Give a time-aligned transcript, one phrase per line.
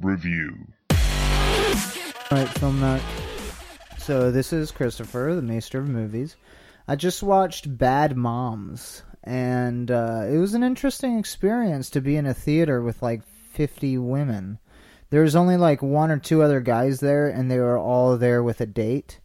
[0.00, 0.66] Review.
[0.90, 3.02] Alright, Film Narc.
[3.98, 6.36] So this is Christopher, the Maester of Movies.
[6.88, 12.26] I just watched Bad Moms, and uh, it was an interesting experience to be in
[12.26, 13.22] a theater with like
[13.52, 14.58] 50 women.
[15.10, 18.42] There was only like one or two other guys there, and they were all there
[18.42, 19.20] with a date.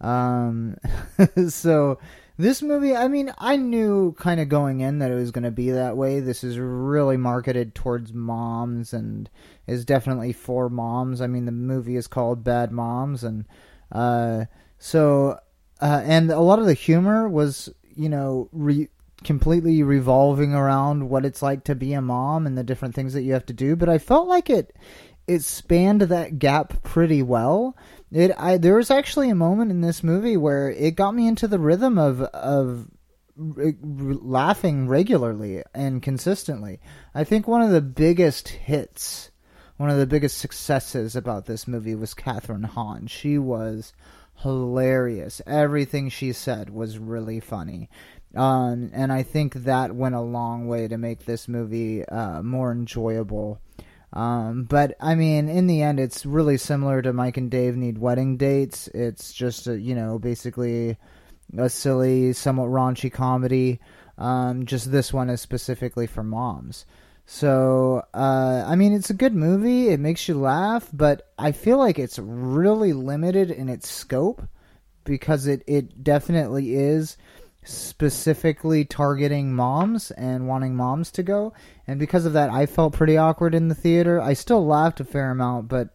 [0.00, 0.76] Um,
[1.48, 1.98] so
[2.36, 5.50] this movie, I mean, I knew kind of going in that it was going to
[5.50, 6.20] be that way.
[6.20, 9.28] This is really marketed towards moms and
[9.66, 11.20] is definitely for moms.
[11.20, 13.44] I mean, the movie is called Bad Moms, and
[13.90, 14.46] uh,
[14.78, 15.38] so
[15.80, 18.88] uh, and a lot of the humor was, you know, re-
[19.24, 23.22] completely revolving around what it's like to be a mom and the different things that
[23.22, 23.76] you have to do.
[23.76, 24.74] But I felt like it
[25.26, 27.76] it spanned that gap pretty well.
[28.12, 31.48] It I there was actually a moment in this movie where it got me into
[31.48, 32.88] the rhythm of of
[33.38, 36.80] r- r- laughing regularly and consistently.
[37.14, 39.30] I think one of the biggest hits,
[39.78, 43.06] one of the biggest successes about this movie was Kathryn Hahn.
[43.06, 43.94] She was
[44.36, 45.40] hilarious.
[45.46, 47.88] Everything she said was really funny.
[48.34, 52.72] Um, and I think that went a long way to make this movie uh, more
[52.72, 53.60] enjoyable.
[54.12, 57.98] Um, but I mean, in the end, it's really similar to Mike and Dave Need
[57.98, 58.88] Wedding Dates.
[58.88, 60.98] It's just, a, you know, basically
[61.56, 63.80] a silly, somewhat raunchy comedy.
[64.18, 66.84] Um, just this one is specifically for moms.
[67.24, 69.88] So, uh, I mean, it's a good movie.
[69.88, 74.42] It makes you laugh, but I feel like it's really limited in its scope
[75.04, 77.16] because it, it definitely is
[77.64, 81.52] specifically targeting moms and wanting moms to go.
[81.86, 84.20] And because of that, I felt pretty awkward in the theater.
[84.20, 85.90] I still laughed a fair amount, but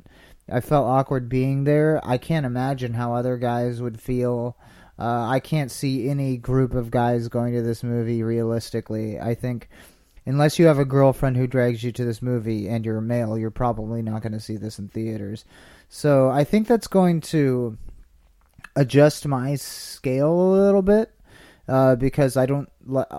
[0.50, 2.00] I felt awkward being there.
[2.04, 4.58] I can't imagine how other guys would feel.
[4.98, 9.20] Uh, I can't see any group of guys going to this movie realistically.
[9.20, 9.70] I think
[10.26, 13.52] unless you have a girlfriend who drags you to this movie and you're male, you're
[13.52, 15.44] probably not going to see this in theaters.
[15.90, 17.78] So I think that's going to
[18.76, 21.12] adjust my scale a little bit
[21.68, 22.70] uh, because I don't.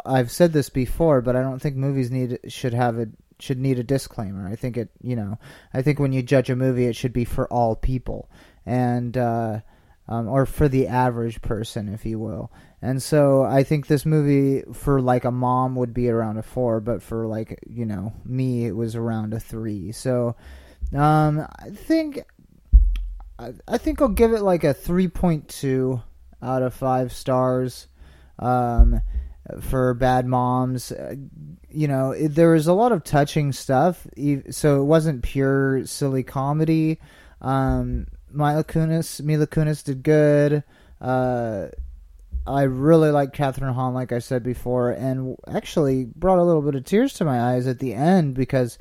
[0.06, 3.78] I've said this before, but I don't think movies need should have a should need
[3.78, 4.48] a disclaimer.
[4.48, 4.90] I think it.
[5.00, 5.38] You know,
[5.72, 8.30] I think when you judge a movie, it should be for all people
[8.66, 9.16] and.
[9.16, 9.60] Uh,
[10.08, 12.50] um, or for the average person, if you will.
[12.80, 16.80] And so I think this movie for like a mom would be around a four,
[16.80, 19.92] but for like you know me, it was around a three.
[19.92, 20.36] So
[20.96, 22.24] um, I think
[23.38, 26.02] I, I think I'll give it like a three point two
[26.42, 27.88] out of five stars.
[28.38, 29.02] Um,
[29.60, 31.14] for bad moms, uh,
[31.70, 34.06] you know, it, there was a lot of touching stuff.
[34.50, 36.98] So it wasn't pure silly comedy.
[37.40, 40.62] Um, Mila Kunis, Mila Kunis did good.
[41.00, 41.68] Uh,
[42.46, 46.74] I really like Kathryn Hahn, like I said before, and actually brought a little bit
[46.74, 48.78] of tears to my eyes at the end because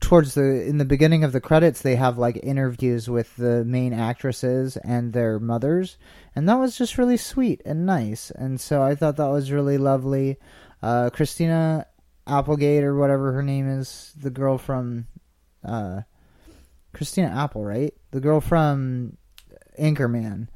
[0.00, 3.92] towards the in the beginning of the credits they have like interviews with the main
[3.92, 5.98] actresses and their mothers,
[6.34, 9.78] and that was just really sweet and nice, and so I thought that was really
[9.78, 10.38] lovely.
[10.82, 11.86] Uh, Christina
[12.26, 15.06] Applegate or whatever her name is, the girl from
[15.64, 16.02] uh,
[16.92, 17.94] Christina Apple, right?
[18.10, 19.16] The girl from
[19.78, 20.48] Anchorman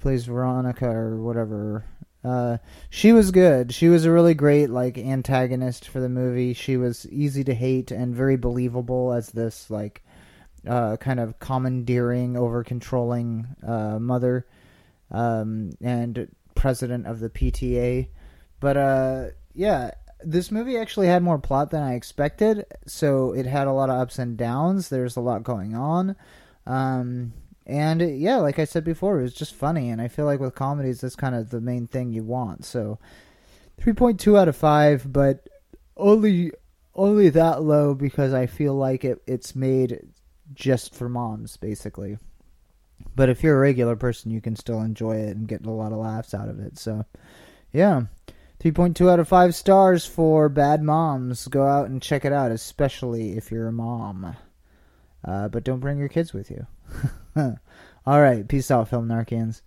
[0.00, 1.84] plays Veronica or whatever.
[2.26, 2.58] Uh,
[2.90, 3.72] she was good.
[3.72, 6.54] She was a really great like antagonist for the movie.
[6.54, 10.02] She was easy to hate and very believable as this like
[10.66, 14.44] uh, kind of commandeering, over controlling uh, mother
[15.12, 18.08] um, and president of the PTA.
[18.58, 23.68] But uh, yeah, this movie actually had more plot than I expected, so it had
[23.68, 24.88] a lot of ups and downs.
[24.88, 26.16] There's a lot going on.
[26.66, 27.34] Um,
[27.66, 30.54] and yeah, like I said before, it was just funny, and I feel like with
[30.54, 32.64] comedies, that's kind of the main thing you want.
[32.64, 32.98] So,
[33.80, 35.48] three point two out of five, but
[35.96, 36.52] only
[36.94, 40.00] only that low because I feel like it it's made
[40.54, 42.18] just for moms, basically.
[43.16, 45.92] But if you're a regular person, you can still enjoy it and get a lot
[45.92, 46.78] of laughs out of it.
[46.78, 47.04] So,
[47.72, 48.02] yeah.
[48.60, 51.46] 3.2 out of 5 stars for Bad Moms.
[51.46, 54.34] Go out and check it out, especially if you're a mom.
[55.22, 56.66] Uh, but don't bring your kids with you.
[57.36, 58.46] All right.
[58.46, 59.62] Peace out, Film Narcans.